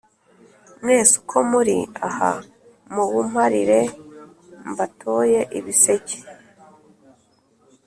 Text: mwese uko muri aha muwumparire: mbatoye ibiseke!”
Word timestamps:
mwese 0.81 1.13
uko 1.21 1.37
muri 1.51 1.77
aha 2.07 2.31
muwumparire: 2.93 3.79
mbatoye 4.69 5.39
ibiseke!” 5.59 6.17